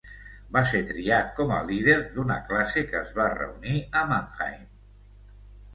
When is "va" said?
0.53-0.61, 3.21-3.29